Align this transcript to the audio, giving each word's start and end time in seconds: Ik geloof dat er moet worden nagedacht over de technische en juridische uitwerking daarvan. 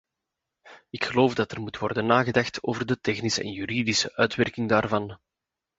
Ik 0.89 1.03
geloof 1.03 1.33
dat 1.33 1.51
er 1.51 1.61
moet 1.61 1.77
worden 1.77 2.05
nagedacht 2.05 2.63
over 2.63 2.85
de 2.85 2.99
technische 2.99 3.41
en 3.41 3.51
juridische 3.51 4.15
uitwerking 4.15 4.69
daarvan. 4.69 5.17